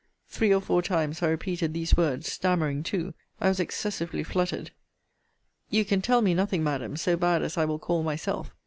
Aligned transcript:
Three 0.27 0.51
or 0.51 0.61
four 0.61 0.81
times 0.81 1.21
I 1.21 1.27
repeated 1.29 1.75
these 1.75 1.95
words, 1.95 2.25
stammering 2.25 2.81
too. 2.81 3.13
I 3.39 3.49
was 3.49 3.59
excessively 3.59 4.23
fluttered. 4.23 4.71
You 5.69 5.85
can 5.85 6.01
tell 6.01 6.23
me 6.23 6.33
nothing, 6.33 6.63
Madam, 6.63 6.97
so 6.97 7.15
bad 7.15 7.43
as 7.43 7.55
I 7.55 7.65
will 7.65 7.77
call 7.77 8.01
myself. 8.01 8.49